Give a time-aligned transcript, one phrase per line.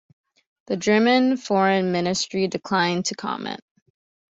[0.65, 3.61] The German Foreign Ministry declined to comment.